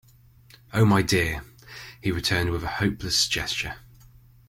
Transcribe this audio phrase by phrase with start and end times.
[0.73, 1.43] "Oh, my dear,"
[2.01, 3.75] he returned with a hopeless gesture.